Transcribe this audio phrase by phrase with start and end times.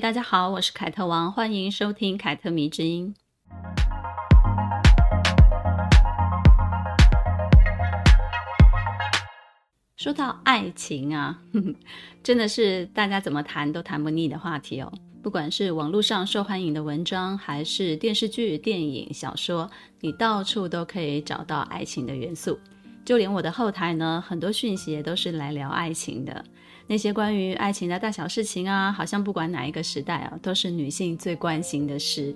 [0.00, 3.12] 大家好，我是凯特王，欢迎收听凯特迷之音。
[9.96, 11.74] 说到爱情啊，呵呵，
[12.22, 14.92] 真的是大家怎么谈都谈不腻的话题哦。
[15.20, 19.68] 不管是网络上受欢迎的文章，还是电视剧、电影、小说，
[20.00, 22.56] 你到处都可以找到爱情的元素。
[23.04, 26.44] 就连我的后台呢，很多讯息也都是来聊爱情的。
[26.88, 32.34] 那些关于爱情的大小事情啊，好像不管哪一个时代啊，都是女性最关心的事。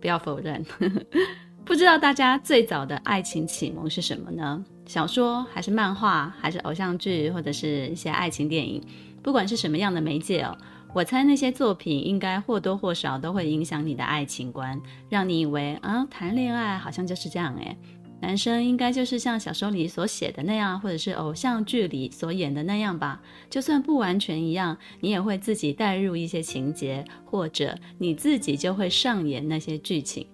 [0.00, 0.64] 不要否认。
[1.64, 4.64] 不知道大家最早的爱情启蒙是什么呢？
[4.86, 8.82] 小说还是漫画，还是偶像剧，或者是一些爱情电影？
[9.22, 10.56] 不管是什么样的媒介哦，
[10.94, 17.76] 我猜那些作品应该或多或少都会影响你的爱情观，让你以为啊，谈恋爱好像就是这样诶，
[18.20, 23.22] 男生应该就是像小说里所写的那样，或者是偶像剧里所演的那样吧？
[23.48, 30.26] 就算不完全一样，你也会自己带入一些情节，或者你自己就会上演那些剧情。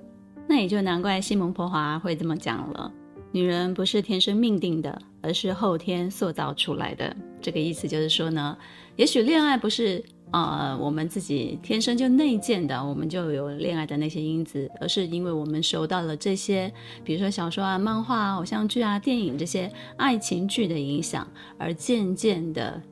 [0.49, 2.91] 那也就难怪西蒙波华会这么讲了：
[3.33, 7.15] 女人不是天生命定的，而是后天塑造出来的。
[7.41, 8.57] 这个意思就是说呢，
[8.97, 16.72] 也许恋爱不是呃我们自己天生就内建的，我们就有恋爱的那些因子，而是因为我们受到了这些，
[17.05, 21.27] 比如说小说啊、漫画啊、偶像剧啊、电影这些爱情剧的影响，
[21.58, 22.83] 而渐渐的。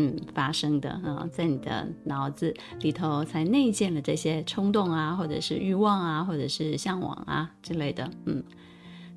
[0.00, 8.08] 嗯，发生的啊，在你的脑子里头才内建了这些冲动啊，或者是欲望啊，或者是向往啊之类的。
[8.26, 8.40] 嗯，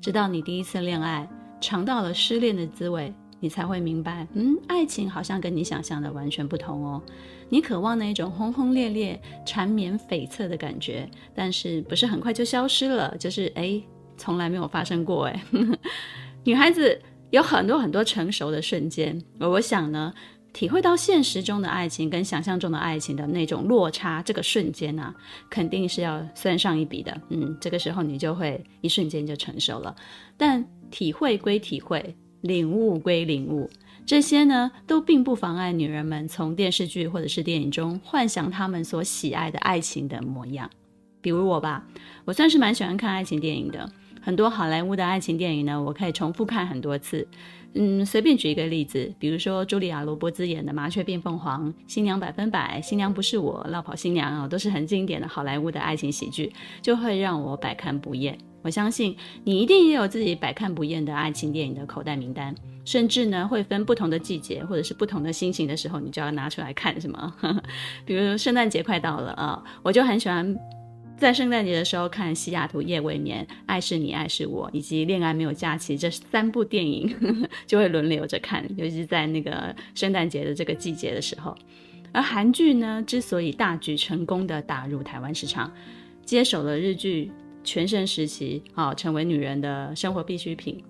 [0.00, 1.28] 直到你第一次恋爱，
[1.60, 7.02] 尝到了失恋的滋味，你才会明白，嗯，爱情好像跟你想象的完全不同哦。
[7.48, 13.16] 你渴望那种轰轰烈烈、缠绵悱恻的感觉，但是不是很快就消失了？
[13.18, 13.82] 就是哎，
[14.16, 15.44] 从来没有发生过哎。
[16.44, 16.96] 女孩子
[17.30, 20.14] 有很多很多成熟的瞬间，而我想呢。
[20.54, 25.14] 体会到现实中的爱情跟想象中的爱情的那种落差，这个瞬间呢、
[25.48, 27.20] 肯定是要算上一笔的。
[27.30, 29.96] 嗯，这个时候你就会一瞬间就成熟了。
[30.36, 33.70] 但体会归体会，领悟归领悟，
[34.04, 40.70] 这些呢都并不妨碍女人们从电视剧或者是电影中幻想她们所喜爱的爱情的模样。
[41.20, 41.86] 比如我吧，
[42.24, 43.90] 我算是蛮喜欢看爱情电影的。
[44.20, 47.26] 很多好莱坞的爱情电影呢，我可以重复看很多次。
[47.74, 58.36] 嗯，随便举一个例子，比如说茱莉亚·罗伯兹演的《麻雀变凤凰》、《新娘百分百》、《新娘不是我》、《落跑新娘》啊，都是很经典的好莱坞的爱情喜剧，就会让我百看不厌。
[58.60, 67.34] 我相信你一定也有自己百看不厌的爱情电影的口袋名单，甚至呢会分不同的季节或者是不同的心情的时候，你就要拿出来看什么。
[68.04, 70.54] 比如圣诞节快到了啊，我就很喜欢。
[71.22, 77.16] 在圣诞节的时候看《西雅图夜未眠》、《爱是你，爱是我》以及《恋爱没有假期》这三部电影，
[77.64, 81.56] 就会轮流着看，尤其在那个圣诞节的这个季节的时候。
[82.10, 85.72] 而韩剧呢，之所以大举成功地打入台湾市场，
[86.24, 87.30] 接手了日剧
[87.62, 90.82] 全盛时期，啊，成为女人的生活必需品。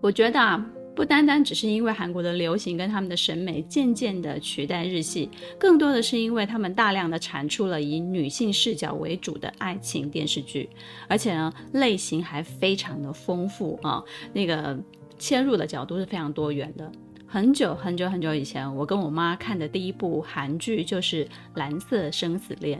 [0.00, 0.66] 我觉得啊。
[0.94, 5.28] 不单单只是因为韩国的流行跟他们的审美渐渐的取代日系，
[5.58, 10.70] 更多的是因为他们大量的产出了以女性视角为主的爱情电视剧，
[11.08, 14.78] 而且呢类型还非常的丰富啊，那个
[15.18, 16.90] 切入的角度是非常多元的。
[17.26, 21.24] 很久很久很久以前，我跟我妈看的第一部韩剧就是
[21.54, 22.78] 《蓝色生死恋》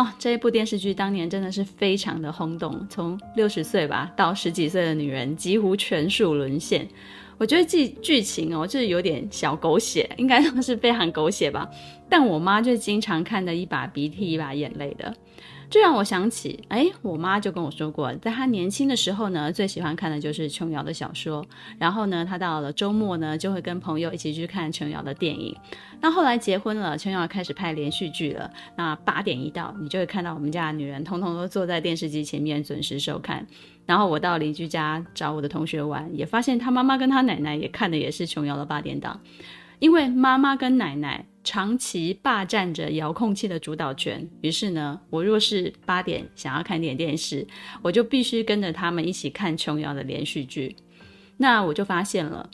[0.00, 6.86] 啊，这一部电视剧当年真的是非常的轰动，从六十岁吧到十几岁的女人几乎全数沦陷。
[7.42, 11.68] 我觉得剧剧情哦，就是有点小狗血，应该说是非常狗血吧。
[12.08, 15.12] 但我妈就经常看的一把鼻涕一把眼泪的。
[15.72, 21.42] 这让我想起，哎，我妈就跟我说过，在她年轻的时候呢，最喜欢看的就是琼瑶的小说。
[21.78, 25.56] 然后呢，她到了周末呢，就会跟朋友一起去看琼瑶的电影。
[26.02, 28.50] 那后来结婚了，琼瑶开始拍连续剧了。
[28.76, 33.46] 那八点一到，你就会看到我们家的女人通通都坐在电视机前面准时收看。
[33.86, 39.18] 然后我到邻居家找我的同学玩，也发现他妈妈跟他奶奶也看的也是琼瑶的八点档。
[39.78, 47.46] 因为妈妈跟奶奶长期霸占着遥控器的主导权，于是呢，我若是八点想要看点电视，
[47.82, 50.76] 我就必须跟着他们一起看琼瑶的连续剧。
[51.36, 52.48] 那我就发现了，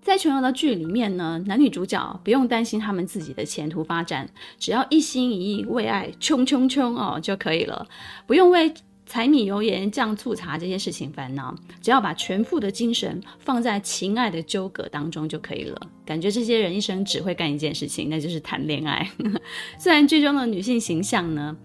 [0.00, 4.28] 在琼瑶的剧里面呢，男女主角不用担心他们自己的前途发展，
[4.58, 7.88] 只要一心一意为爱冲冲冲哦就可以了，
[8.26, 8.72] 不用为
[9.10, 11.52] 柴米油盐酱醋茶这些事情烦恼，
[11.82, 15.76] 只要把全副的精神放在情爱的纠葛当中就可以了。
[16.06, 19.10] 感觉这些人一生只会干一件事情，那就是谈恋爱。
[19.76, 21.56] 虽然剧中的女性形象呢，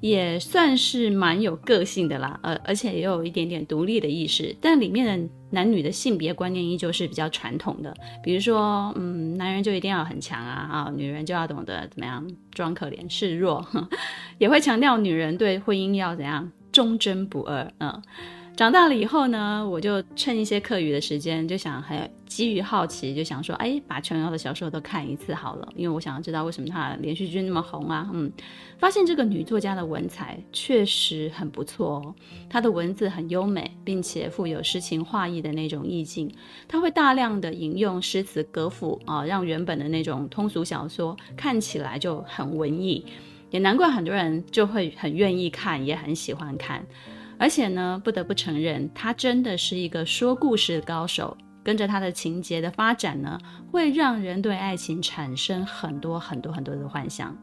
[0.00, 7.92] 也算是蛮有个性的啦，呃，而且也有一点点独立的意识，但里面的男女的性别观念依旧是比较传统的。
[8.22, 13.66] 比如说，嗯，男人就一定要很强啊，啊，女人就要懂得怎么样装可怜示弱，
[14.38, 16.48] 也会强调女人对婚姻要怎样。
[16.72, 18.02] 忠贞不二，嗯，
[18.56, 28.30] 长大了以后呢，我就趁一些课余的时间，就想还基于好奇，就想说，哎，把琼瑶的小说都看一次好了，因为我想要知道为什么她连续剧那么红啊，嗯，
[28.78, 32.14] 发现这个女作家的文采确实很不错哦，
[32.48, 36.30] 她的文字很优美，并且富有诗情画意的那种意境，
[36.66, 43.04] 她会大量的引用诗词歌赋啊，让原本的那种通俗小说看起来就很文艺。
[43.52, 46.84] 也难怪很多人就会很愿意看，也很喜欢看。
[47.38, 51.36] 而且呢，不得不承认，他真的是一个说故事的高手。
[51.64, 53.38] 跟着他的情节的发展呢，
[53.70, 57.36] 会让人对爱情产生很多很多很多的幻想。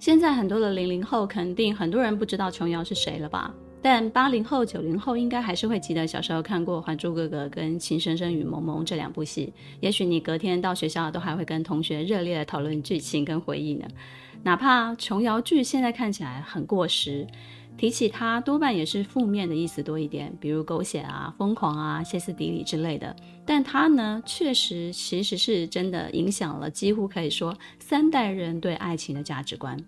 [0.00, 3.54] 现在很多的零零后，肯定很多人不知道琼瑶是谁了吧？
[3.80, 9.52] 但八零后、九零后应该还是会记得小时候看过《还珠格格》跟《情深深雨蒙蒙》这两部戏。
[9.80, 13.86] 也许你隔天到学校都还会跟同学热烈的讨论剧情跟回忆呢。
[14.42, 17.26] 哪怕琼瑶剧现在看起来很过时，
[17.76, 23.14] 提起它多半也是负面的意思多一点，比如狗血啊、疯狂啊、歇斯底里之类的。
[23.46, 29.78] 但它呢，确实其实是真的影响了几乎可以说三代人对爱情的价值观。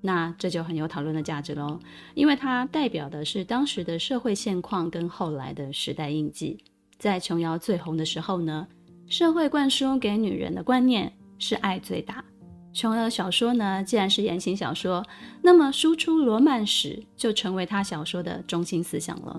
[0.00, 1.78] 那这就很有讨论的价值喽，
[2.14, 6.62] 因为它代表的是当时的社会现况跟后来的时代印记。
[6.98, 8.66] 在琼瑶最红的时候呢，
[9.08, 12.24] 社会灌输给女人的观念是爱最大。
[12.72, 15.04] 琼瑶的小说呢，既然是言情小说，
[15.42, 19.36] 那么输出罗曼史就成为她小说的中心思想了。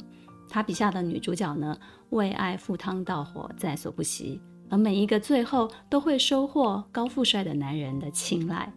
[0.50, 1.78] 她笔下的女主角呢，
[2.10, 8.74] 为爱赴汤蹈火，在所不惜，而每一个最后都会收获高富帅的男人的青睐。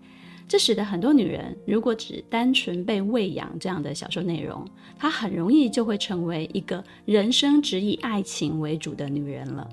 [0.53, 4.63] 这使得很多女人，如果只单纯被喂养这样的小说内容，
[4.99, 9.67] 她很容易就会成为一个人生只以爱情为主的女人了。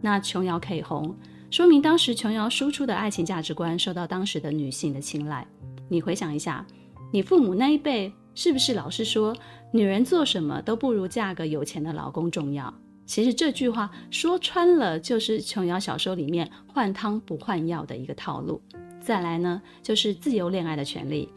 [0.00, 1.14] 那琼瑶可以红。
[1.50, 5.46] 说明当时琼瑶输出的爱情价值观受到当时的女性的青睐。
[5.90, 6.66] 你回想一下，
[7.12, 9.36] 你父母那一辈是不是老是说
[9.72, 12.72] 女人做什么都不如嫁个有钱的老公重要？
[13.04, 18.62] 其实这句话说穿了就是琼瑶小说里面换汤不换药的一个套路。
[19.04, 21.28] 再来呢，就是自由恋爱的权利。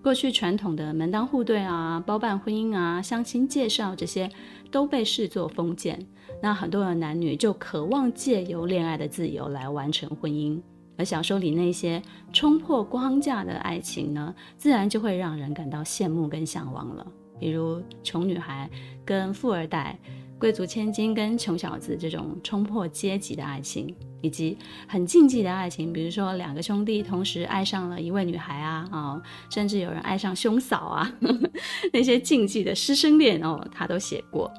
[0.00, 4.30] 过去传统的门当户对啊、包办婚姻啊、相亲介绍这些
[4.70, 5.98] 都被视作封建。
[6.40, 10.60] 那很多的男女就渴望借由恋爱的自由来完成婚姻，
[10.96, 12.00] 而小说里那些
[12.32, 17.04] 冲破框架的爱情呢，自然就会让人感到羡慕跟向往了。
[17.40, 18.70] 比如穷女孩
[19.04, 19.98] 跟富二代、
[20.38, 24.56] 贵族千金跟穷小子这种冲破阶级的爱情，以及
[24.86, 31.50] 很禁忌的爱情，比如说两个兄弟同时爱上了一位女孩啊，哦，甚至有人爱上兄嫂啊，呵呵，
[31.92, 34.52] 那些禁忌的师生恋哦，他都写过。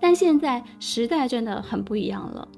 [0.00, 2.48] 但现在时代真的很不一样了。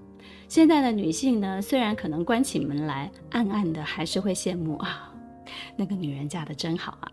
[0.46, 5.12] 现在的女性呢，虽然可能关起门来，暗暗的还是会羡慕啊，
[5.74, 7.10] 那个女人嫁的真好啊。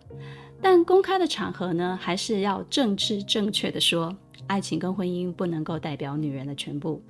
[0.61, 4.15] 但公开的场合呢，还是要政治正确的说，
[4.47, 7.01] 爱情跟婚姻不能够代表女人的全部。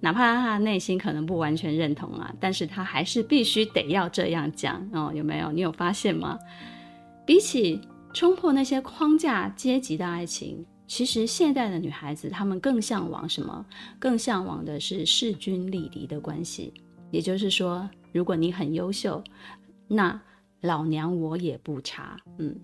[0.00, 5.12] 哪怕她内心可能不完全认同啊，但是她还是必须得要这样讲哦。
[5.14, 5.52] 有没有？
[5.52, 6.38] 你有发现吗？
[7.26, 7.80] 比起
[8.12, 10.64] 冲破那些框架阶级的爱情。
[10.86, 13.64] 其实现代的女孩子，她们更向往什么？
[13.98, 16.72] 更向往的是势均力敌的关系。
[17.12, 19.22] 也就是说，如果你很优秀，
[19.86, 20.20] 那
[20.62, 22.16] 老娘我也不差。
[22.38, 22.56] 嗯，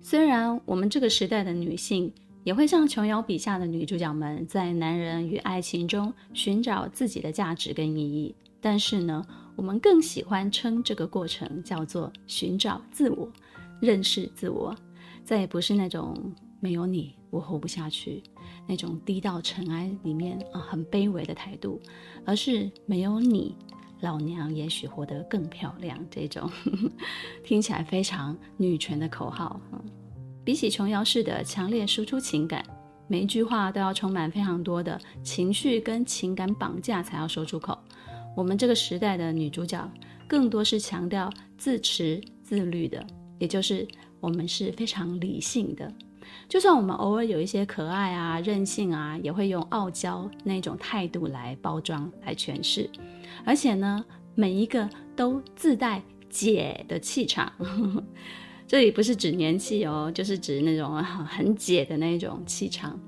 [0.00, 2.10] 虽然我们这个时代的女性
[2.44, 13.28] 也会像琼瑶笔下的女主角们，在男人与爱情中寻找自己的价值跟意义，但是呢，我们更喜欢称这个过程叫做寻找自我、
[13.80, 14.76] 认识自我，
[15.24, 17.14] 再也不是那种没有你。
[17.30, 18.22] 我活不下去，
[18.64, 21.80] 那种低到尘埃里面啊，很卑微的态度，
[22.24, 23.56] 而是没有你，
[24.02, 25.98] 老娘也许活得更漂亮。
[26.10, 26.48] 这种
[27.42, 29.60] 听起来非常女权的口号。
[30.44, 32.62] 比起琼瑶式的强烈输出情感，
[33.08, 37.78] 每一句话都要充满非常多的情绪跟情感绑架才要说出口。
[38.36, 39.90] 我们这个时代的女主角，
[40.28, 43.04] 更多是强调自持自律的，
[43.38, 43.88] 也就是
[44.20, 45.90] 我们是非常理性的。
[46.48, 52.90] 就算我们偶尔有一些可爱啊、任性啊，也会用傲娇那种态度来包装、来诠释。
[53.46, 57.50] 而且呢，每一个都自带姐的气场。
[58.74, 62.98] 这里不是指年纪哦，就是指那种很姐的那种气场。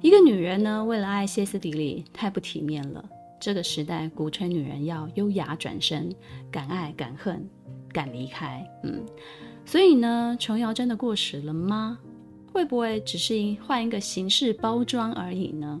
[0.00, 3.04] 一个女人呢，为了爱歇斯底里，太不体面了。
[3.40, 6.14] 这个时代鼓吹女人要优雅转身，
[6.52, 7.44] 敢爱敢恨，
[7.92, 8.64] 敢离开。
[8.84, 9.04] 嗯，
[9.66, 11.98] 所以呢，琼瑶真的过时了吗？
[12.52, 15.80] 会不会只是换一个形式包装而已呢？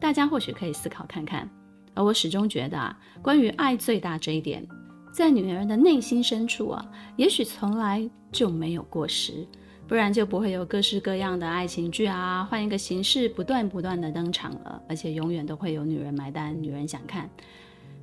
[0.00, 1.46] 大家或许可以思考看看。
[1.92, 4.66] 而我始终觉得啊，关于爱最大这一点，
[5.14, 9.46] 在女人的内心深处啊，也许从来就没有过时。
[9.86, 17.30] 不然就不会有各式各样的爱情剧啊，换一个形式不断不断的登场了，而且永远都会有女人买单，女人想看。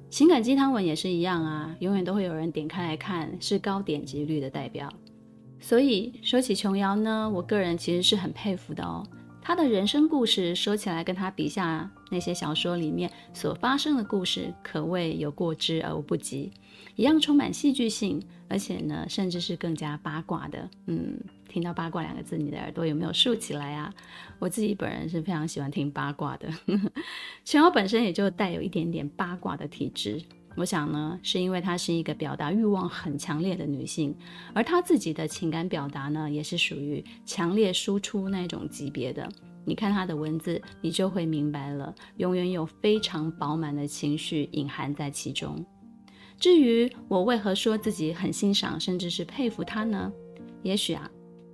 [0.10, 4.90] 情感鸡汤文也是一样啊，永远都会有人点开来看，是高点击率的代表。
[5.60, 9.06] 所以说起琼瑶呢，我个人其实是很佩服的哦。
[9.42, 16.52] 她的人生故事说起来，跟她笔下那些小说里面所发生的故事，可谓有过之而无不及，
[16.96, 20.70] 一样充满戏剧性，而且呢，甚至是更加八卦的。
[20.88, 21.18] 嗯，
[21.48, 23.94] 听到八卦两个字，你的耳朵有没有竖起来啊？
[24.40, 26.50] 我自己本人是非常喜欢听八卦的，
[27.46, 30.22] 琼瑶本身也就带有一点点八卦的体质。
[30.58, 34.14] 我想呢，是因为她是一个表达欲望很强烈的女性，
[34.54, 39.32] 而她自己的情感表达呢，也是属于强烈输出那种级别的。
[39.64, 45.66] 你看她的文字，你就会明白了，永远有非常饱满的情绪隐含在其中。
[46.42, 50.12] 至于我为何说自己很欣赏，甚至是佩服她呢？
[50.64, 51.08] 也许啊，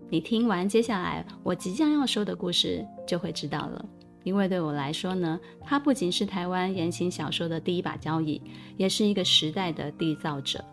[0.10, 3.86] 你听完接下来我即将要说的故事，就会知道了。
[4.24, 8.42] 因为对我来说呢，她不仅是台湾言情小说的第一把交椅，
[8.78, 10.64] 也是一个时代的缔造者。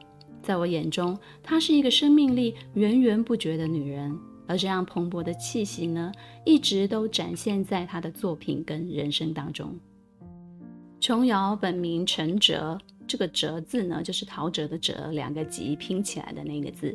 [0.40, 4.16] 在我眼中，她是一个生命力源源不绝的女人，
[4.46, 6.12] 而这样蓬勃的气息呢，
[6.46, 9.76] 一直都展现在她的作品跟人生当中。
[11.00, 16.94] 琼瑶本名陈哲，这个“哲”字呢，就是陶喆的“喆”，两个“吉”拼起来的那个字。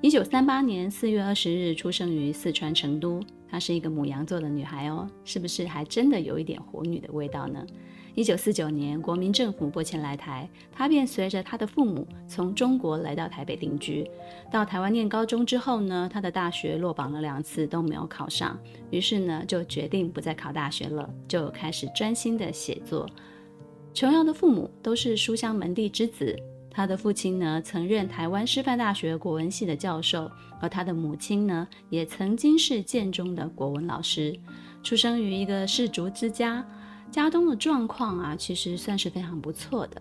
[0.00, 3.20] 一九三八年四月二十日出生于四川成都。
[3.50, 7.66] 她是一个母羊座的女孩哦，是不是还真的有一点火女的味道呢？
[8.14, 14.08] 一九四九年，国民政府拨迁来台，她便随着她的父母从中国来到台北定居。
[14.52, 18.58] 到台湾念高中之后呢，她的大学落榜了两次都没有考上，
[18.90, 23.08] 于是呢就决定不再考大学了，就开始专心的写作。
[23.98, 26.38] 琼瑶的父母都是书香门第之子。
[26.70, 34.38] 他的父亲呢，曾任台湾师范大学国文系的教授，而他的母亲呢，也曾经是建中的国文老师。
[34.84, 36.64] 出生于一个士族之家，
[37.10, 40.00] 家中的状况啊，其实算是非常不错的。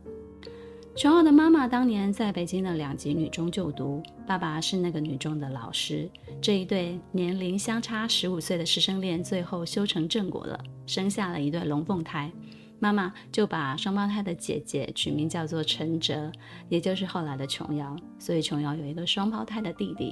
[0.95, 6.07] 琼瑶的妈妈当年在北京的两级女中就读，爸爸是那个女中的老师。
[6.39, 12.31] 这一对年龄相差十五岁的师生恋，最后修成正果了，生下了一对龙凤胎。
[12.79, 16.31] 妈妈就把双胞胎的姐姐取名叫做陈哲，
[16.69, 20.11] 也就是后来的琼瑶，所以琼瑶有一个双胞胎的弟弟。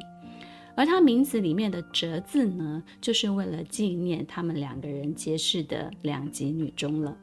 [0.75, 7.15] 而他名字里面的“哲”字呢，就是为了纪念他们两个人结识的两级女中了。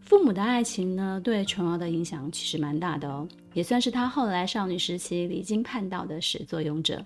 [0.00, 7.04] 父母的爱情呢，对琼瑶的影响其实蛮大的哦，也算是她后来少女时期离经叛道的始作俑者。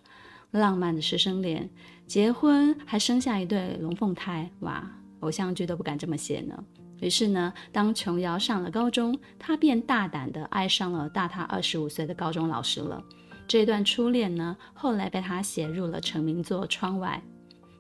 [0.53, 1.69] 浪漫的师生恋，
[2.07, 6.65] 结婚还生下一对龙凤胎，哇，偶像剧都不敢这么写呢。
[7.01, 13.03] 于是呢，当琼瑶上了高中，她便大胆地爱上了大她二十五岁的高中老师了。
[13.47, 17.23] 这段初恋呢，后来被她写入了成名作《窗外》。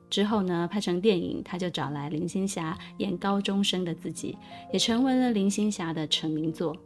[0.08, 4.36] 之后呢，拍成电影，她就找来林青霞演高中生的自己，
[4.72, 6.76] 也成为了林青霞的成名作。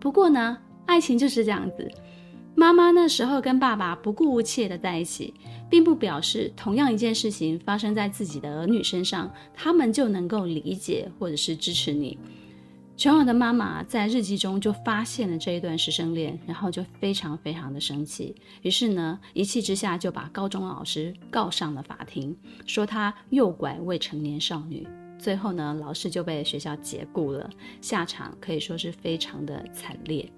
[0.00, 1.88] 不过呢，爱情就是这样子。
[2.56, 5.34] 妈妈那时候跟爸爸不顾一切的在一起，
[5.68, 12.18] 并不表示同样一件事情发生在自己的儿女身上，他们就能够理解或者是支持你。
[12.96, 24.86] 琼瑶的妈妈在日记中就发现了这一段师生恋，然后就非常非常的生气，于是呢，一气之下就把高中老师告上了法庭，说他诱拐未成年少女。
[25.18, 30.30] 最后呢，老师就被学校解雇了，下场可以说是非常的惨烈。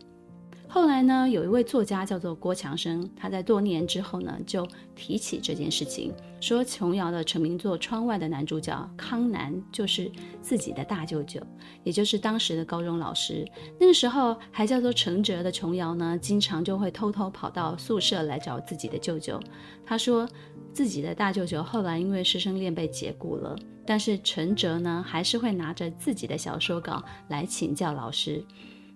[0.68, 10.10] 后来呢，有一位作家叫做郭强生，他在多年之后呢，就提起这件事情，说琼瑶的成名作《窗外》的男主角康南就是
[10.42, 11.40] 自己的大舅舅，
[11.82, 13.46] 也就是当时的高中老师。
[13.80, 19.40] 那个时候还叫做陈哲的琼瑶呢，经常就会偷偷跑到宿舍来找自己的舅舅。
[19.84, 20.28] 他说
[20.74, 23.56] 自己的大舅舅后来因为师生恋被解雇了，
[23.86, 28.44] 但是陈哲呢，还是会拿着自己的小说稿来请教老师。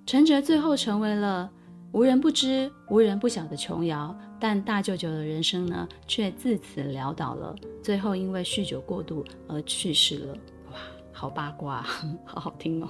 [0.05, 1.49] 陈哲最后成为了。
[1.93, 7.55] 无人不知、无人不晓的琼瑶，但大舅舅的人生呢，却自此潦倒了。
[7.83, 10.35] 最后因为酗酒过度而去世了。
[10.71, 10.79] 哇，
[11.13, 11.83] 好八卦，
[12.25, 12.89] 好好听哦。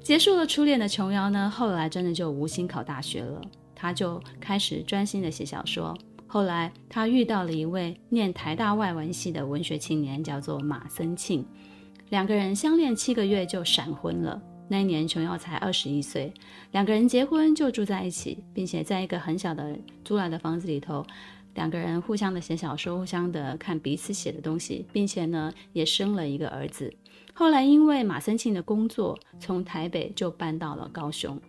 [0.00, 3.40] 结束了初恋的琼瑶呢，后来真的就无心考大学了，
[3.74, 5.96] 她就开始专心的写小说。
[6.28, 11.44] 后来他遇到了一位念台大外文系的文学青年，叫做马森庆，
[12.10, 14.40] 两个人相恋七个月就闪婚了。
[14.68, 16.32] 那一年琼瑶才二十一岁，
[16.72, 21.06] 两个人结婚就住在一起，并且在一个很小的租来的房子里头，
[21.54, 26.92] 两个人互相的写小说，互相的看彼此写的东西，并且呢也生了一个儿子。
[27.32, 31.40] 后来因为马森庆的工作，从台北就搬到了高雄。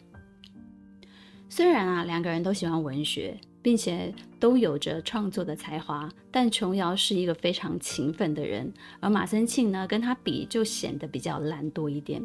[1.50, 12.22] 虽然啊两个人都喜欢文学，并且都有着创作的才华，但琼瑶是一个非常勤奋的人，而马森庆呢跟他比就显得比较懒惰一点。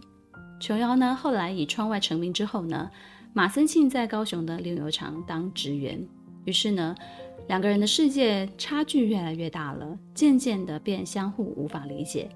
[0.62, 2.88] 琼瑶呢，后来以窗外成名之后呢，
[3.32, 6.00] 马森庆在高雄的炼油厂当职员，
[6.44, 6.94] 于是呢，
[7.48, 12.30] 两个人的世界差距越来越大了，渐渐的便相互无法理解。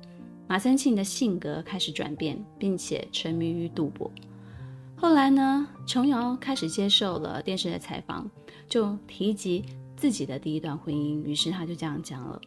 [0.49, 4.11] 马森庆的性格开始转变，并且沉迷于赌博。
[4.97, 8.29] 后来呢，琼瑶开始接受了电视的采访，
[8.69, 9.65] 就提及
[9.97, 12.41] 自己的第一段婚姻，于是他就这样讲了：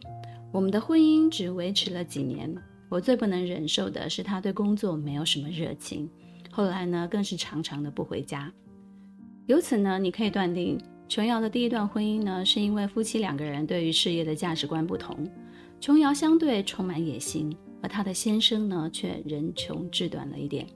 [0.52, 2.54] 我们的婚姻只维持了几年。
[2.90, 6.10] 我最不能忍受的是他对工作没有什么热情，
[6.50, 8.52] 后来呢，更是常常的不回家。
[9.46, 10.76] 由此呢，你可以断定
[11.08, 15.16] 琼瑶的第一段婚姻呢，是因为夫妻两个人对于事业的价值观不同。
[15.80, 20.66] 琼瑶相对充满野心，而她的先生呢，却人穷志短了一点。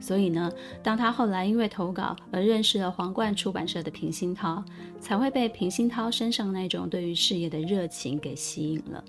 [0.00, 0.50] 所以呢，
[0.82, 4.64] 当她后来因为投稿而认识了皇冠出版社的平鑫涛，
[5.00, 9.04] 才会被平鑫涛身上那种对于事业的热情给吸引了。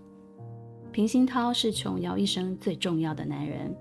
[0.96, 3.76] 平鑫涛是琼瑶一生最重要的男人，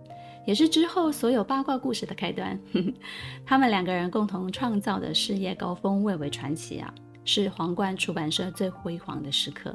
[0.44, 2.58] 也是之后所有八卦故事的开端。
[3.46, 6.92] 他们两个人共同创造的事业高峰蔚为传奇啊，
[7.24, 9.72] 是皇冠出版社最辉煌的时刻。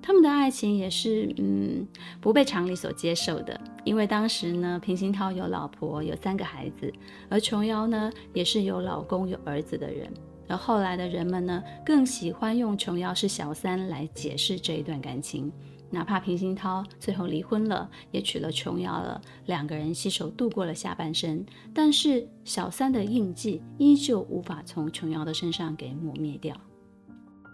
[0.00, 1.84] 他们的爱情也是嗯
[2.20, 6.92] 不被常理所接受的，因为当时呢，平鑫涛有老婆有三个孩子，
[7.28, 10.08] 而琼瑶呢也是有老公有儿子的人。
[10.46, 15.52] 而后来的人们呢，更喜欢用琼瑶是小三来解释这一段感情。
[15.90, 26.54] 哪怕平鑫涛最后离婚了，也娶了琼瑶了，两个人携手度过了下半生，但是小三的印记依旧无法从琼瑶的身上给抹灭掉。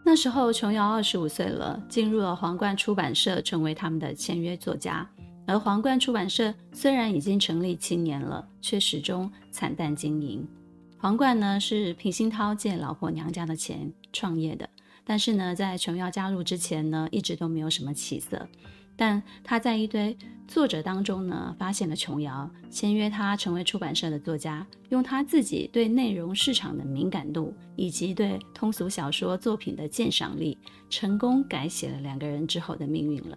[0.04, 5.08] 那时候琼瑶二十五岁了，进入了皇冠出版社，成为他们的签约作家。
[5.46, 10.46] 而皇冠出版社虽然已经成立七年了，却始终惨淡经营。
[10.98, 14.68] 皇冠呢，是平鑫涛借老婆娘家的钱创业的。
[15.04, 18.48] 但是呢，在琼瑶加入之前呢，一直都没有什么起色。
[18.96, 30.56] 但他在一堆作者当中呢，发现了琼瑶，签约他成为出版社的作家，用他自己对内容市场的敏感度，以及对通俗小说作品的鉴赏力，
[30.88, 33.36] 成功改写了两个人之后的命运了。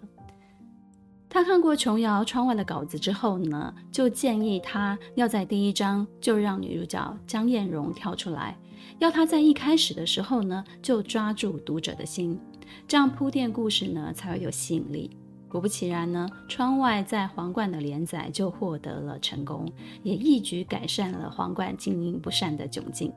[1.28, 8.56] 他看过琼瑶窗外的稿子之后呢，就建议他要在第一章就让女主角江艳蓉跳出来。
[8.98, 12.38] 要他在一开始的时候呢，就抓住读者的心，
[12.86, 15.10] 这样铺垫故事呢才会有吸引力。
[15.48, 19.70] 果不其然呢，窗外在皇冠的连载就获得了成功，
[20.02, 23.12] 也一举改善了皇冠经营不善的窘境。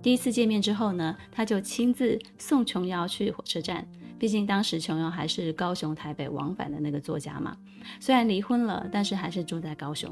[0.00, 3.86] 第一次见面之后呢，他就亲自送琼瑶去火车站，
[4.18, 7.56] 毕竟当时琼瑶还是高雄台北往返的那个作家嘛。
[8.00, 10.10] 虽然离婚了，但是还是住在高雄。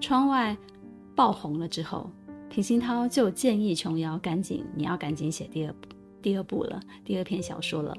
[0.00, 0.56] 窗外
[1.14, 2.10] 爆红了之后。
[2.50, 5.88] 平鑫涛就建议琼瑶赶紧，你要赶紧写第二部，
[6.22, 7.96] 第二部了，第二篇小说了。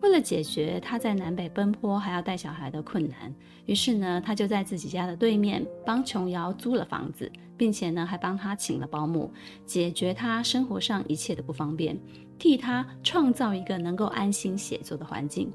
[0.00, 3.32] 为了解决他在南北奔波还要带小孩的困难，
[3.66, 9.32] 于是呢，他就在自己家的对面帮琼瑶租了房子，并且呢，还帮他请了保姆，
[9.64, 11.96] 解决他生活上一切的不方便，
[12.36, 15.48] 替他创造一个能够安心写作的环境。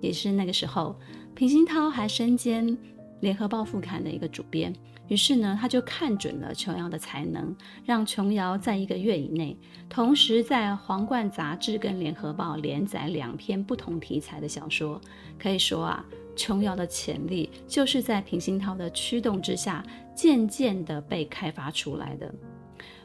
[0.00, 0.98] 也是那个时候，
[1.36, 2.76] 平鑫涛还身兼
[3.20, 4.74] 联合报副刊的一个主编。
[5.12, 9.54] 于是呢，他就看准了琼瑶的才能，让琼瑶在一个月以内，
[9.86, 14.98] 同时在《皇冠》杂志跟《联合报》连载两篇不同题材的小说。
[15.38, 16.02] 可以说啊，
[16.34, 22.34] 琼瑶的潜力就是在平鑫涛的驱动之下，渐渐的被开发出来的。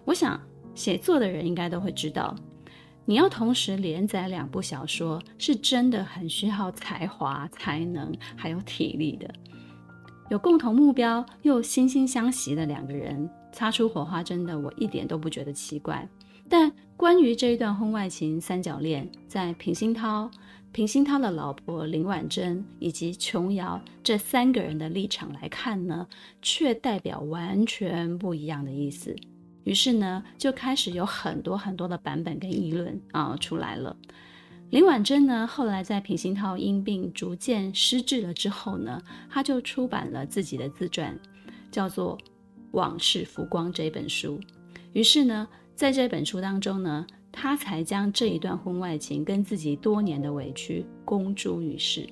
[0.06, 0.40] 我想，
[0.74, 2.34] 写作的人应该都会知道，
[3.04, 9.30] 你要同时连载两部小说，是真的很需要才华、才能还有体力的。
[10.30, 16.08] 有共同目标又惺惺相惜的两个人擦出火花，真的我一点都不觉得奇怪。
[16.50, 20.30] 但关于这一段婚外情三角恋，在平鑫涛、
[20.72, 26.08] 平鑫涛的老婆林婉珍以及琼瑶这三个人的立场来看呢，
[26.42, 29.16] 却代表完全不一样的意思。
[29.64, 33.96] 于是呢，就开始有很多很多的版本跟议论啊出来了。
[34.70, 41.18] 林婉珍呢，后来在平鑫涛因病逐渐失智了之后呢，他就出版了自己的自传，
[41.72, 42.18] 叫做
[42.72, 44.38] 《往事浮光》这本书。
[44.92, 52.06] 于是呢，在这本书当中呢，他才将这一段婚外情跟自己多年的委屈公诸于世。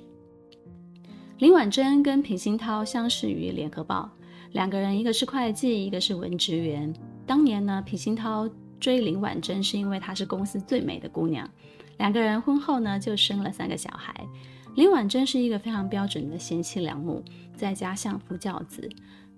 [1.38, 4.10] 林婉珍跟平鑫涛相识于联合报，
[4.52, 6.90] 两个人一个是会计，一个是文职员。
[7.26, 8.48] 当年呢，平鑫涛
[8.80, 11.46] 追林婉珍是因为她是公司最美的姑娘。
[11.98, 14.14] 两个人婚后呢，就生了三个小孩。
[14.74, 17.24] 林婉珍是一个非常标准的贤妻良母，
[17.56, 18.88] 在家相夫教子。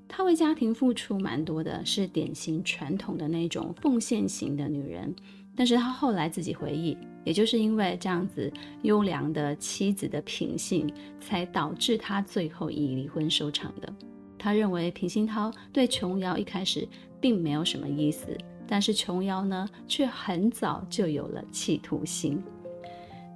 [0.09, 5.14] 她为家庭付出蛮多的，是典型传统的那种奉献型的女人。
[5.55, 13.92] 但是她后来自己回忆，也就是因为这样子优良的妻子的品性，才导致她最后以离婚收场的。
[14.38, 16.88] 她认为平鑫涛对琼瑶一开始
[17.21, 18.37] 并没有什么意思，
[18.68, 22.42] 但是琼瑶呢，却很早就有了企图心。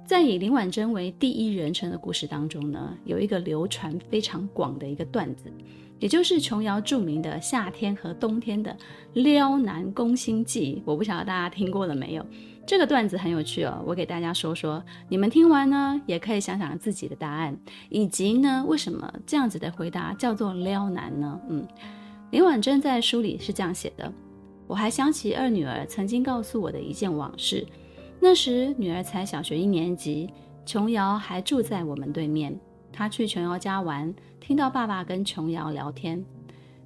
[0.05, 5.51] 在以林婉珍为第一人称的故事当中呢，有一个流传非常广的一个段子。
[5.99, 8.75] 也就是琼瑶著名的夏天和冬天的
[9.13, 12.25] 撩男攻心计，我不晓得大家听过了没有？
[12.67, 21.39] 这个段子很有趣哦，我给大家说说，你们听完呢，也可以想想自己的答案，以及呢，为什么这样子的回答叫做撩男呢？
[21.47, 21.65] 嗯，
[22.31, 24.11] 林婉珍在书里是这样写的：
[24.73, 27.63] 我还想起二女儿曾经告诉我的一件往事，
[28.19, 30.27] 那时女儿才小学一年级，
[30.65, 32.59] 琼瑶还住在我们对面。
[32.91, 36.25] 她去琼瑶家玩，听到爸爸跟琼瑶聊天。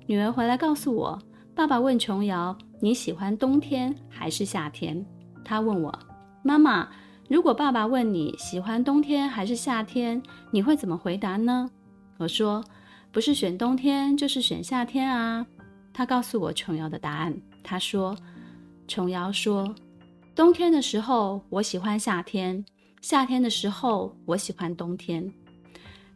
[0.06, 1.18] 女儿回来告诉我，
[1.56, 5.06] 爸爸问琼瑶：“你喜欢冬天还是夏天？”
[5.46, 5.98] 她问我
[6.44, 6.90] ：“妈妈，
[7.30, 10.22] 如果爸爸问你喜欢冬天还是夏天，
[10.52, 11.70] 你会怎么回答呢？”
[12.20, 12.62] 我说
[13.14, 15.48] ：“不是选冬天，就是选夏天啊。”
[15.94, 17.34] 她告诉我琼瑶的答案。
[17.68, 18.18] 他说
[18.88, 19.76] ：“琼瑶说，
[20.34, 22.64] 冬天的时候我喜欢夏天，
[23.02, 25.30] 夏天的时候我喜欢冬天。”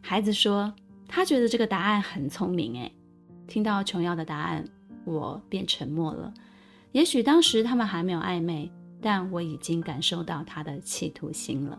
[0.00, 0.72] 孩子说
[1.06, 2.90] ：“他觉得这个答案很聪明。”诶，
[3.46, 4.64] 听到琼瑶的答案，
[5.04, 6.32] 我便沉默了。
[6.92, 11.78] 也许当时他们还没有暧昧，但我已经感受到他的企图心了。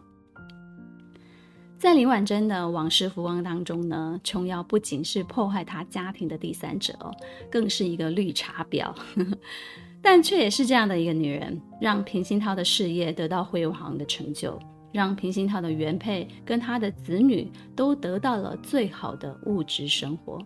[1.84, 7.14] 在林婉珍的往事浮光当中呢，琼瑶不仅是破坏她家庭的第三者哦，
[7.52, 8.96] 更是一个绿茶婊，
[10.02, 14.58] 但却也是这样的一个女人，让平鑫涛的事业得到辉煌的成就。
[14.94, 20.40] 让平鑫涛的原配跟他的子女都得到了最好的物质生活。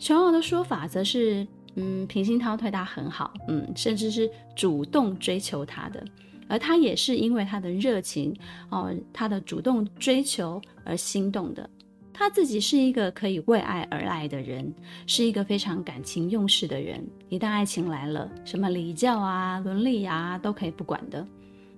[0.00, 6.04] 琼瑶的说法则是，嗯，平鑫涛对她很好，嗯，甚至是主动追求她的，
[6.48, 8.34] 而他也是因为他的热情，
[8.70, 11.68] 哦，他的主动追求而心动的。
[12.12, 14.72] 他自己是一个可以为爱而爱的人，
[15.06, 17.04] 是一个非常感情用事的人。
[17.28, 21.26] 一旦爱情来了，什么礼教啊、伦理啊，都可以不管的。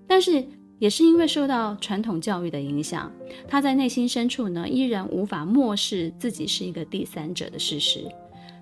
[0.07, 0.44] 但是。
[0.79, 3.11] 也是因为受到传统教育的影响，
[3.48, 8.07] 他在内心深处呢，依然无法漠视自己是一个第三者的事实。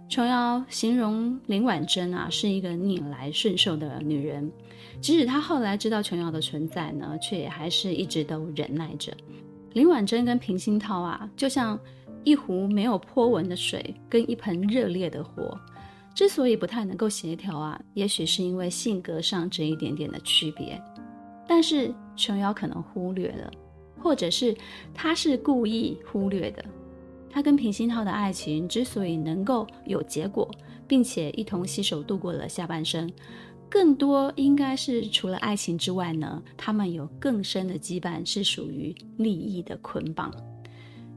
[0.09, 4.51] 琼瑶形容林婉珍啊，是一个逆来顺受的女人，
[5.01, 9.13] 即使她后来知道琼瑶的存在呢，却也还是一直都忍耐着。
[9.73, 11.77] 林婉珍跟平鑫涛啊，就像
[12.23, 15.59] 一壶没有波纹的水跟一盆热烈的火，
[16.15, 20.81] 之所以不太能够协调啊，也许是因为性格上这一点点的区别。
[21.49, 23.51] 但是琼瑶可能忽略了，
[23.99, 24.57] 或者是
[24.95, 26.65] 她是故意忽略的。
[27.35, 30.49] 他跟平鑫涛的爱情之所以能够有结果，
[30.87, 33.11] 并且一同携手度过了下半生，
[33.69, 40.33] 更多应该是除了爱情之外呢，他们有更深的羁绊，是属于利益的捆绑。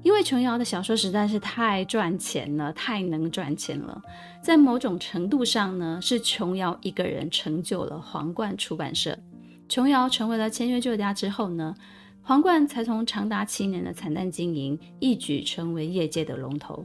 [0.02, 4.02] 因为琼瑶的小说实在是太赚钱了，太能赚钱了，
[4.42, 9.16] 在某种程度上呢，是琼瑶一个人成就了皇冠出版社。
[9.70, 11.76] 琼瑶成为了签约作家之后呢，
[12.28, 16.84] 皇冠才从长达七年的惨淡经营，一举成为业界的龙头。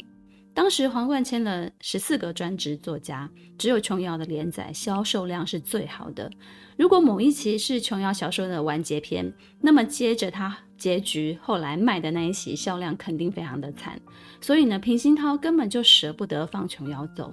[0.55, 3.29] 当时皇冠签了十四个专职作家，
[3.59, 6.31] 只有琼瑶的连载销售量是最好的。
[6.79, 14.01] 如果某一期是琼瑶小说的完结篇，那么接着他结局后来卖的那一期销量肯定非常的惨。
[14.41, 17.29] 所以呢，平鑫涛根本就舍不得放琼瑶走，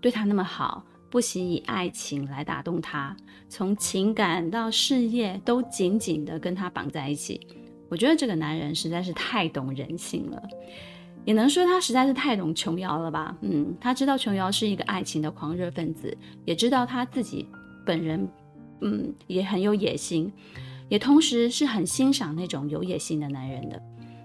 [0.00, 0.82] 对他那么好。
[1.12, 3.14] 不惜以爱情来打动他，
[3.46, 7.38] 从情感到事业都紧紧地跟他绑在一起。
[7.90, 10.42] 我觉得这个男人实在是太懂人性了，
[11.26, 13.36] 也能说他实在是太懂琼瑶了吧？
[13.42, 17.46] 嗯，他知道琼瑶是一个爱情的狂热分子，也知道他自己
[17.84, 18.26] 本人，
[18.80, 20.32] 嗯，也很有野心，
[20.88, 23.78] 也同时是很欣赏那种有野心的男人的。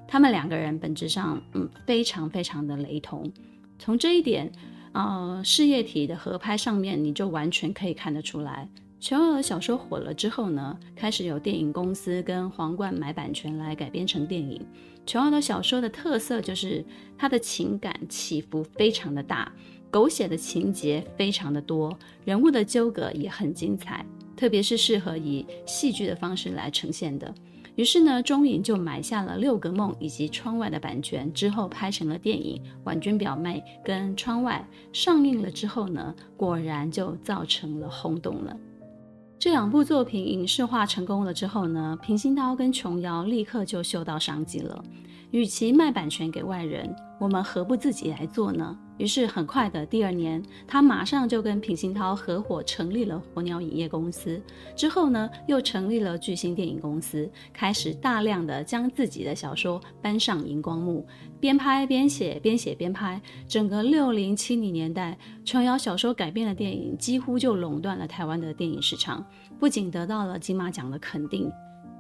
[0.08, 3.30] 他们两个人本质上，嗯，非常非常的雷同。
[3.78, 4.50] 从这一点。
[4.98, 8.68] 呃，事业体的合拍上面，你就完全可以看得出来。
[9.00, 14.60] 琼瑶的小说火了之后呢，开始有电影公司跟皇冠买版权来改编成电影。
[15.06, 16.84] 琼瑶的小说的特色就是
[17.16, 19.52] 它的情感起伏非常的大，
[19.92, 24.04] 狗血的情节非常的多，人物的纠葛也很精彩。
[24.36, 27.32] 特别是适合以戏剧的方式来呈现的。
[27.78, 38.58] 于是呢，中影就买下了《六个梦》以及《窗外》的版权，之后拍成了电影《婉君表妹》跟《窗外》上映了之后呢，果然就造成了轰动了。
[39.38, 44.84] 这两部作品影视化成功了之后呢，平鑫涛跟琼瑶立刻就嗅到商机了。
[45.30, 48.76] 与其卖版权给外人，我们何不自己来做呢？
[48.98, 54.42] 于是很快的第二年，他马上就跟平鑫涛合伙成立了火鸟影业公司。
[54.76, 61.06] 之后呢，又成立了巨星电影公司，开始大量的将自己的小说搬上荧光幕，
[61.40, 63.22] 边拍边写，边写边拍。
[63.48, 69.24] 整个六零七零年代，琼瑶小说改编的电影几乎就垄断了台湾的电影市场，
[69.60, 71.52] 不仅得到了金马奖的肯定。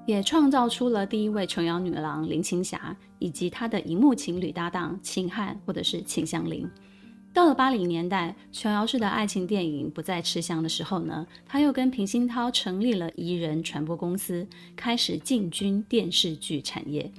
[0.07, 6.65] 也创造出了第一位琼瑶女郎林青霞，以及她的荧幕情侣搭档秦汉或者是秦香林。
[7.37, 17.11] 到了八零年代，琼瑶式的爱情电影不再吃香的时候呢，她又跟平鑫涛成立了怡人传播公司，开始进军电视剧产业。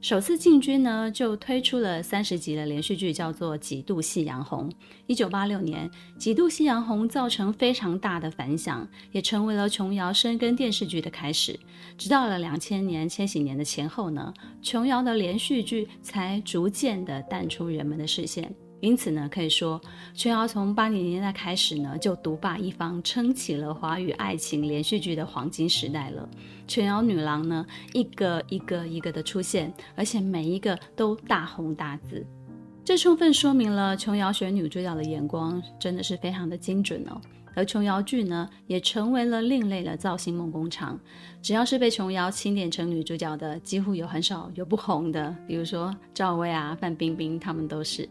[0.00, 4.66] 首次进军呢，就推出了三十集的连续剧，叫做《几度夕阳红》。
[5.06, 5.86] 一九八六年，
[6.16, 11.60] 《几度夕阳红》造成非常大的反响，也成为了琼瑶深耕电视剧的开始。
[11.98, 18.50] 直到了两千年、千禧年的前后呢，琼瑶的连续剧才逐渐的淡出人们的视线。
[18.86, 19.80] 因此呢，可以说
[20.14, 26.28] 琼瑶从八零年代开始呢，就独霸一方，撑起了华语爱情连续剧的黄金时代了。
[26.68, 32.24] 琼瑶女郎呢，一个一个一个的出现，而且每一个都大红大紫，
[32.84, 37.20] 这充分说明了琼瑶选女主角的眼光真的是非常的精准哦。
[37.56, 40.96] 而琼瑶剧呢，也成为了另类的造星梦工厂。
[41.42, 48.08] 只要是被琼瑶钦点成女主角的，几乎有很少有不红的，比如说赵薇啊、范冰冰，他们都是。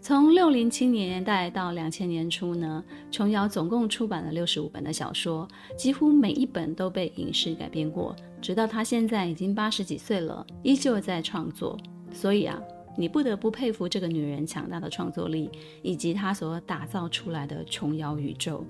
[0.00, 8.14] 从六零七年代到两千年初呢，琼瑶总共出版了六十五本的小说，几乎每一本都被影视改编过。
[8.40, 11.76] 直到她现在已经八十几岁了，依旧在创作。
[12.12, 12.58] 所以啊，
[12.96, 15.50] 你不得不佩服这个女人强大的创作力，
[15.82, 18.64] 以及她所打造出来的琼瑶宇宙。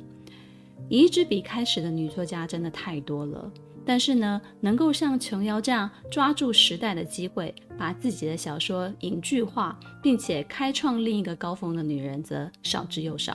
[0.88, 3.52] 以一支笔开始的女作家真的太多了。
[3.88, 13.34] 但是呢，能够像琼瑶这样抓住时代的机会，把自己的小说影剧化，并且开创另一个高峰的女人，则少之又少。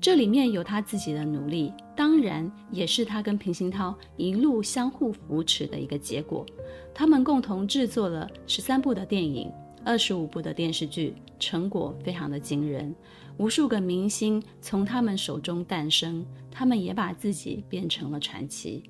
[0.00, 6.44] 这里面有她自己的努力，当然也是她跟平鑫涛一路相互扶持的一个结果。
[6.92, 9.48] 他们共同制作了十三部的电影，
[9.84, 12.92] 二十五部的电视剧，成果非常的惊人。
[13.36, 18.82] 无数个明星从他们手中诞生，他们也把自己变成了传奇。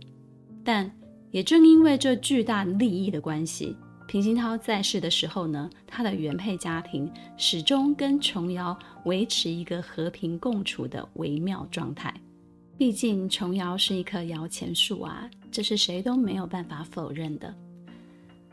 [0.69, 0.93] 但
[1.31, 3.75] 也正因为这巨大利益的关系，
[4.07, 12.15] 平鑫涛在世的时候呢，他的原配家庭始终跟琼瑶维持一个和平共处的微妙状态。
[12.77, 17.55] 毕竟琼瑶是一棵摇钱树啊，这是谁都没有办法否认的。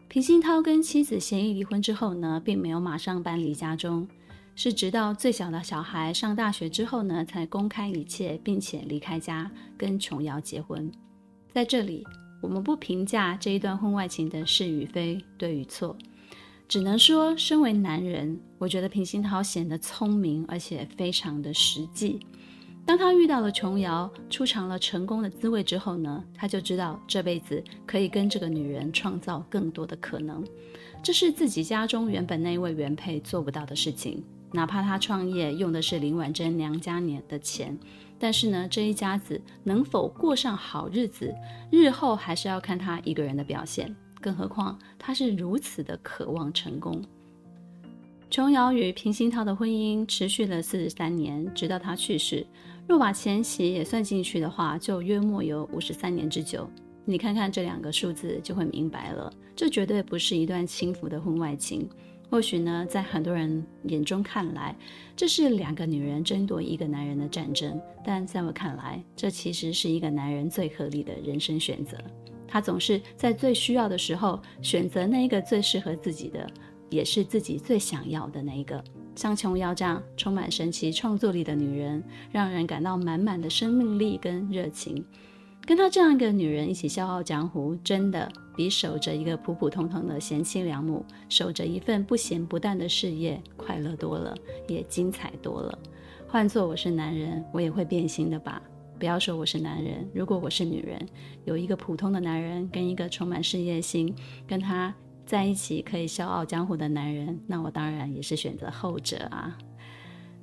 [0.08, 4.08] 平鑫涛跟妻子协议离婚之后呢，并没有马上搬离家中，
[4.56, 10.90] 是直到最小的小孩上大学之后呢，才公开一切，并且离开家跟琼瑶结婚。
[11.56, 12.06] 在这里，
[12.42, 15.96] 我们不评价这一段婚外情的是与非、对与错，
[16.68, 22.20] 只能说，身为男人，我觉得平鑫涛显得聪明，而且非常的实际。
[22.86, 30.44] 当他遇到了琼瑶，尝尝了成功的滋味之后呢，他就知道这辈子可以跟这个女人创造更多的可能，
[31.02, 34.22] 这是自己家中原本那位原配做不到的事情。
[34.52, 37.78] 哪怕他创业用的是林婉贞娘家年的钱。
[38.18, 41.36] 但是呢，这一家子能否过上好日子，
[41.70, 43.94] 日后还是要看他一个人的表现。
[44.22, 47.04] 更何况他是如此的渴望成功。
[48.30, 52.46] 琼瑶与平鑫涛的婚姻持续了四十三年，直到他去世。
[52.88, 56.68] 若把前妻也算进去的话，就约莫有五十三年之久。
[57.04, 61.88] 你看看这两个数字，就会明白了，这绝对不是一段轻浮的婚外情。
[62.30, 64.76] 或许呢，在很多人眼中看来，
[65.16, 67.80] 这是两个女人争夺一个男人的战争。
[68.04, 71.98] 但在我看来，这其实是一个男人最合理的人生选择。
[72.48, 76.48] 他总是在最需要的时候选择那一个最适合自己的，
[76.90, 78.84] 也是自己最想要的那一个。
[79.16, 85.06] 像琼瑶这样充满神奇创作力的女人，让人感到满满的生命力跟热情。
[85.66, 94.36] 跟她这样一个女人一起笑傲江湖，真的比守着一个普普通通的贤妻良母，守着一份不咸不淡的事业快乐多了，
[94.68, 95.78] 也精彩多了。
[96.28, 98.62] 换做我是男人，我也会变心的吧？
[99.00, 101.04] 不要说我是男人，如果我是女人，
[101.46, 104.14] 有一个普通的男人跟一个充满事业心、
[104.48, 104.94] 跟他
[105.26, 109.58] 在一起可以笑傲江湖的男人，那我当然也是选择后者啊。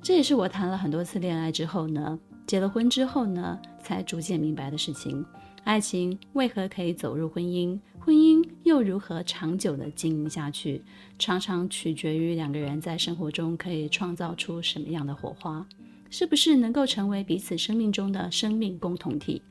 [0.01, 2.19] 这也是我谈了很多次恋爱之后呢。
[2.45, 5.25] 结了婚之后呢，才逐渐明白的事情。
[5.63, 7.79] 爱情为何可以走入婚姻？
[7.99, 10.81] 婚姻又如何长久地经营下去？
[11.17, 15.65] 常常取决于两个人在生活中可以创造出什么样的火花，
[16.09, 19.41] 是不是能够成为彼此生命中的生命共同体？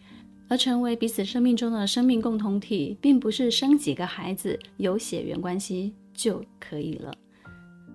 [0.48, 7.14] 而成为彼此生命中的生命共同体，并不是生几个孩子、有血缘关系就可以了。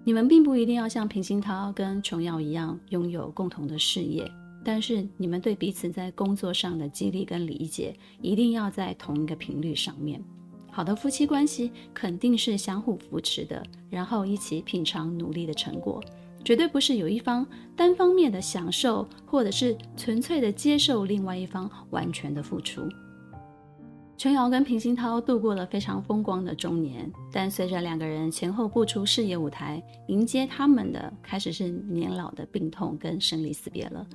[0.03, 4.27] 你们并不一定要像平鑫涛跟琼瑶一样拥有共同的事业。
[4.67, 10.21] 但是你们对彼此在工作上的激励跟理解，一定要在同一个频率上面。
[10.69, 16.03] 好的夫妻关系肯定是相互扶持的，然后一起品尝努力的成果，
[16.43, 22.89] 绝对不是有一方单方面的享受，或者是纯粹的接受另外一方完全的付出。
[24.17, 34.05] 琼瑶跟平鑫涛度过了非常风光的中年，但随着两个人前后步出事业舞台，迎接他们的开始是年老的病痛跟生离死别了。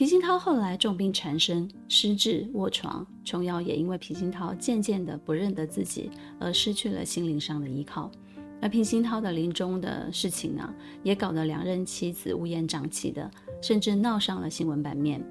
[0.00, 3.06] 平鑫涛后来重病缠身，失智卧床。
[3.22, 8.10] 琼瑶也因为平鑫涛渐渐的不认得自己，而失去了心灵上的依靠。
[8.62, 15.22] 而平鑫涛的临终的事情呢，也搞得两任妻子乌烟瘴气的，甚至闹上了新闻版面。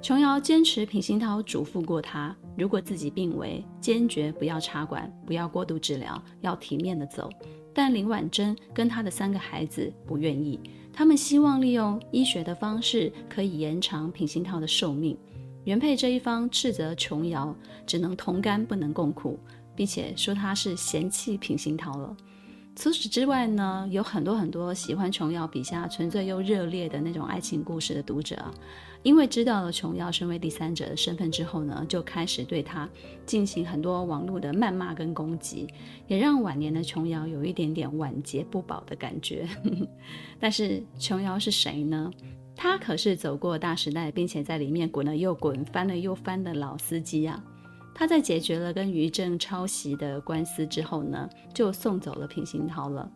[0.00, 7.28] 琼瑶坚持平鑫涛嘱咐过她，如果自己病危，坚决不要插管，不要过度治疗，要体面的走。
[7.74, 10.58] 但林婉贞跟她的三个孩子不愿意。
[10.98, 15.14] 他们希望利用医学的方式可以延长品行涛的寿命。
[15.64, 17.54] 原配这一方斥责琼瑶
[17.86, 19.38] 只能同甘不能共苦，
[19.74, 22.16] 并且说她是嫌弃品行涛了。
[22.76, 28.36] 除此之外呢，有很多很多喜欢琼瑶笔下纯粹又热烈的那种爱情故事的读者。
[29.02, 32.88] 因为知道了琼瑶身为第三者的身份之后呢，就开始对她
[33.24, 35.66] 进行很多网络的谩骂跟攻击，
[36.06, 39.48] 也让晚年的琼瑶有一点点晚节不保的感觉。
[40.38, 42.10] 但是琼瑶是谁呢？
[42.54, 47.42] 她可是走过大时代，并且在里面滚了又滚、翻了又翻的老司机啊！
[47.98, 53.10] 他在解决了跟于正抄袭的官司之后呢，就送走了平行涛了。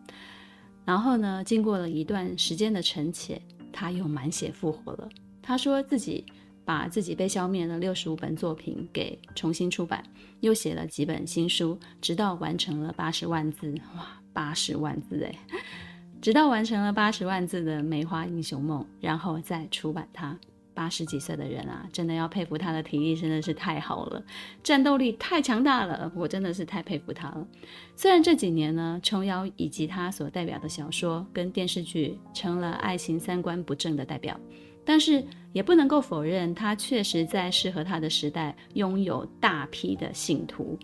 [0.83, 3.39] 然后呢，经过了一段时间的沉潜，
[3.71, 5.07] 他又满血复活了。
[5.39, 6.25] 他说自己
[6.65, 10.03] 把自己被消灭的六十五本作品给重新出版，
[10.39, 15.35] 又写了几本新书，直到完成了八十万字，哇，八十万字哎，
[16.19, 20.35] 直到完成了八十万字的《梅花英雄梦》，然后再出版它。
[20.73, 24.23] 八十几岁的人啊，真的要佩服他的体力，真的是太好了，
[24.63, 27.47] 战斗力太强大了，我真的是太佩服他了。
[27.95, 34.39] 虽然这几年呢，琼瑶以及他所代表的小说跟电视剧成了爱情三观不正的代表。
[34.83, 40.77] 但是也不能够否认，他确实在适合他的时代拥有大批的信徒。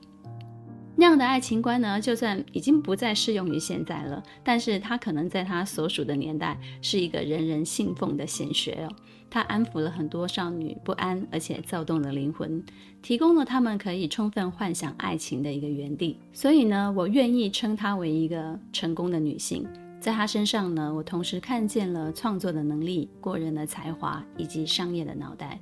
[0.96, 8.96] 那样的爱情观呢，就算已经不再适用于现在了，但是他可能在他所属的年代是一个人人信奉的显学哦。
[9.38, 12.64] 他安抚了很多少女不安而且躁动的灵魂，
[13.04, 16.18] 提供了他们可以充分幻想爱情的一个园地。
[16.34, 19.64] 所以呢，我愿意称她为一个成功的女性。
[20.00, 25.60] 在她身上呢，我同时看见了创作的能力、过人的才华以及商业的脑袋。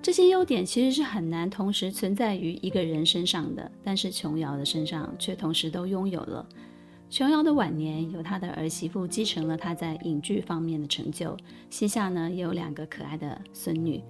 [0.00, 6.46] 这些优点其实是很难同时存在于一个人身上的，但是琼瑶的身上却同时都拥有了。
[7.10, 11.36] 琼瑶的晚年，由她的儿媳妇继承了她在影剧方面的成就，
[11.68, 14.00] 膝下呢也有两个可爱的孙女，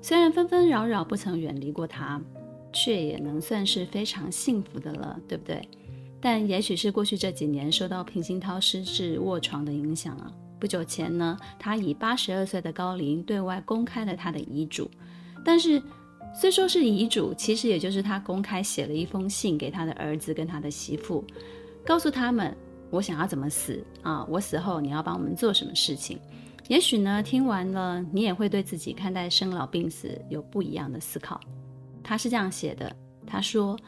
[0.00, 2.18] 虽然纷纷扰扰不曾远离过她，
[2.72, 5.68] 却也能算是非常幸福的了，对不对？
[6.18, 14.90] 但也许是过去这几年受到平鑫涛失智卧床的影响啊，不久前呢，他以八十二岁的高龄对外公开了他的遗嘱。
[15.44, 15.80] 但是
[16.34, 21.22] 虽说是遗嘱，其实也就是他公开写了一封信给他的儿子跟他的媳妇，
[21.86, 22.54] 告诉他们
[22.90, 26.18] 我想要怎么死啊，我死后你要帮我们做什么事情。
[26.68, 31.40] 也许呢，听完了你也会对自己看待生老病死有不一样的思考。
[32.02, 32.94] 他是这样写的，
[33.24, 33.78] 他说，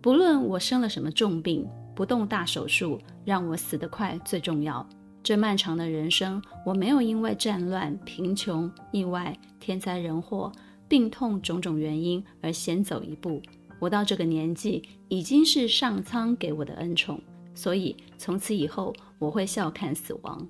[0.00, 1.68] 不论我生了什么重病。
[1.94, 4.84] 不动大手术，让我死得快最重要。
[5.22, 10.50] 这漫长的人生，我没有因为战乱、贫穷、意外、天灾人祸、
[10.88, 13.42] 病痛种种原因而先走一步。
[13.78, 17.20] 我到这个年纪，已经是上苍给我的恩宠，
[17.54, 20.48] 所以从此以后，我会笑看死亡。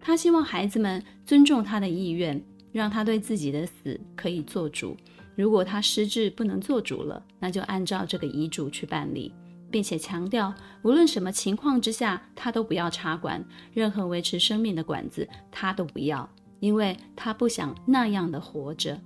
[0.00, 4.96] 他希望孩子们尊重他的意愿，让他对自己的死可以做主。
[5.36, 9.32] 如果他失智不能做主了，那就按照这个遗嘱去办理。
[9.70, 16.28] 并且强调，无论什么情况之下，他都不要插管，任何维持生命的管子他都不要，
[16.58, 18.98] 因为他不想那样的活着。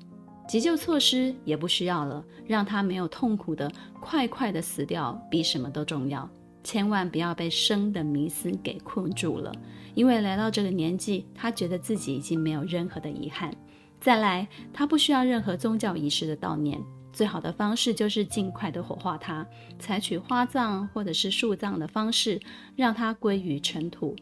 [0.49, 3.71] 急救措施也不需要了，让他没有痛苦的
[4.01, 6.27] 快快的死掉，比什么都重要。
[6.65, 9.53] 千万不要被生的迷思给困住了，
[9.95, 13.55] 因为来到这个年纪，他觉得自己已经没有任何的遗憾。
[14.01, 16.81] 再来，他不需要任何宗教仪式的悼念，
[17.13, 19.47] 最好的方式就是尽快的火化他，
[19.79, 22.41] 采取花葬或者是树葬的方式，
[22.75, 24.17] 让他归于尘土，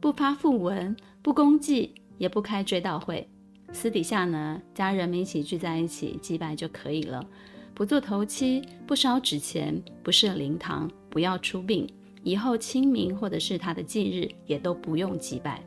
[0.00, 3.28] 不发讣文，不公祭，也不开追悼会，
[3.72, 7.24] 私底下呢，家人们一起聚在一起祭拜就可以了，
[7.74, 11.86] 不做头七，不烧纸钱，不设灵堂，不要出殡，
[12.22, 15.62] 以后清明或者是他的忌日也都不用祭拜。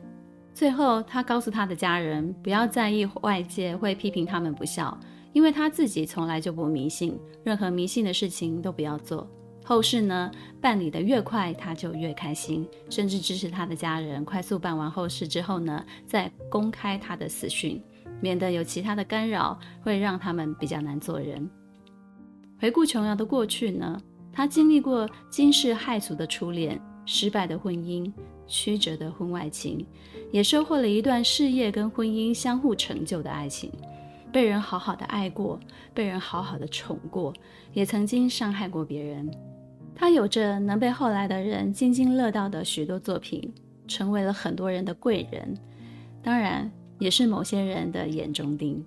[0.52, 4.98] 最后，他告诉他的家人，不要在意外界会批评他们不孝，
[5.32, 9.30] 因为他自己从来就不迷信，任何迷信的事情都不要做。
[9.64, 10.30] 后事呢，
[10.60, 17.82] 办理得越快，他就越开心，甚至支持他的家人快速办完后事之后呢，再公开他的死讯，
[18.20, 21.48] 免得有其他的干扰，会让他们比较难做人。
[22.58, 24.00] 回顾琼瑶的过去呢，
[24.36, 28.12] 他经历过惊世骇俗的初恋，失败的婚姻。
[28.46, 29.84] 曲折的婚外情，
[30.30, 33.72] 也收获了一段事业跟婚姻相互成就的爱情。
[34.30, 35.58] 被人好好的爱过，
[35.94, 37.32] 被人好好的宠过，
[37.72, 39.28] 也曾经伤害过别人。
[39.94, 43.52] 他有着能被后来的人津津乐道的许多作品，
[43.88, 45.56] 成为了很多人的贵人，
[46.22, 48.84] 当然也是某些人的眼中钉。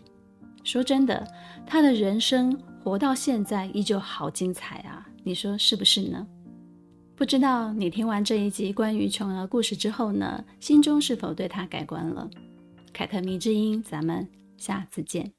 [0.64, 1.28] 说真的，
[1.66, 5.09] 他的人生活到现在依旧好精彩啊！
[5.24, 6.26] 你说是不是呢？
[7.16, 12.30] 不知道你听完这一集关于琼儿故事之后呢，心中是否对它改观了。
[12.94, 15.32] 凯特迷之音，咱们下次见。